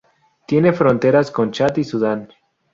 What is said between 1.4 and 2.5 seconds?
Chad y Sudán.